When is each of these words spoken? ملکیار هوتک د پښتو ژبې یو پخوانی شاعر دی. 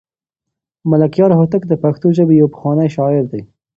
ملکیار 0.89 1.31
هوتک 1.39 1.63
د 1.67 1.73
پښتو 1.83 2.07
ژبې 2.17 2.35
یو 2.41 2.47
پخوانی 2.53 2.87
شاعر 2.95 3.23
دی. 3.31 3.41